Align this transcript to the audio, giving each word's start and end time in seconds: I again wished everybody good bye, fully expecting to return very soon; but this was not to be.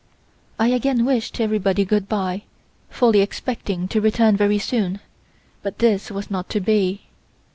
I 0.57 0.69
again 0.69 1.05
wished 1.05 1.39
everybody 1.39 1.85
good 1.85 2.09
bye, 2.09 2.41
fully 2.89 3.21
expecting 3.21 3.87
to 3.89 4.01
return 4.01 4.35
very 4.35 4.57
soon; 4.57 4.99
but 5.61 5.77
this 5.77 6.09
was 6.09 6.31
not 6.31 6.49
to 6.49 6.59
be. 6.59 7.01